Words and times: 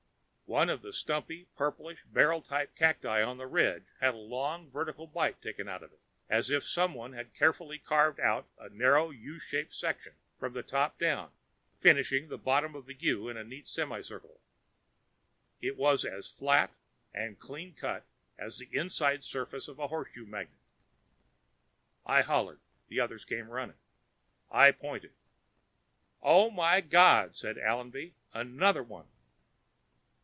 One 0.53 0.69
of 0.69 0.81
the 0.81 0.91
stumpy, 0.91 1.47
purplish, 1.55 2.03
barrel 2.03 2.41
type 2.41 2.75
cacti 2.75 3.21
on 3.21 3.37
the 3.37 3.47
ridge 3.47 3.85
had 4.01 4.13
a 4.13 4.17
long 4.17 4.69
vertical 4.69 5.07
bite 5.07 5.37
out 5.65 5.81
of 5.81 5.93
it... 5.93 5.99
as 6.29 6.49
if 6.49 6.65
someone 6.65 7.13
had 7.13 7.33
carefully 7.33 7.77
carved 7.79 8.19
out 8.19 8.49
a 8.59 8.67
narrow 8.67 9.11
U 9.11 9.39
shaped 9.39 9.73
section 9.73 10.11
from 10.37 10.51
the 10.51 10.61
top 10.61 10.99
down, 10.99 11.31
finishing 11.79 12.27
the 12.27 12.37
bottom 12.37 12.75
of 12.75 12.85
the 12.85 12.95
U 12.95 13.29
in 13.29 13.37
a 13.37 13.45
neat 13.45 13.65
semicircle. 13.65 14.41
It 15.61 15.77
was 15.77 16.03
as 16.03 16.29
flat 16.29 16.71
and 17.13 17.39
cleancut 17.39 18.03
as 18.37 18.57
the 18.57 18.67
inside 18.75 19.23
surface 19.23 19.69
of 19.69 19.79
a 19.79 19.87
horseshoe 19.87 20.25
magnet. 20.25 20.59
I 22.05 22.23
hollered. 22.23 22.59
The 22.89 22.99
others 22.99 23.23
came 23.23 23.47
running. 23.47 23.77
I 24.51 24.71
pointed. 24.73 25.13
"Oh, 26.21 26.51
my 26.51 26.81
God!" 26.81 27.37
said 27.37 27.57
Allenby. 27.57 28.15
"Another 28.33 28.83
one." 28.83 29.07